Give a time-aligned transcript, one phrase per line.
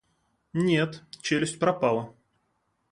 [0.53, 2.15] Нет, челюсть пропала.